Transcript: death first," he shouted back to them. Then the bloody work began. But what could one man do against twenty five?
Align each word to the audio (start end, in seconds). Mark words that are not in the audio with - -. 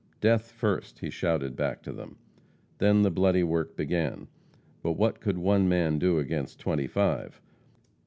death 0.19 0.51
first," 0.53 0.97
he 0.97 1.11
shouted 1.11 1.55
back 1.55 1.83
to 1.83 1.91
them. 1.93 2.15
Then 2.79 3.03
the 3.03 3.11
bloody 3.11 3.43
work 3.43 3.75
began. 3.77 4.27
But 4.81 4.93
what 4.93 5.19
could 5.21 5.37
one 5.37 5.69
man 5.69 5.99
do 5.99 6.17
against 6.17 6.59
twenty 6.59 6.87
five? 6.87 7.39